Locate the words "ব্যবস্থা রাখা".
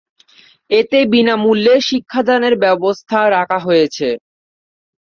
2.63-3.59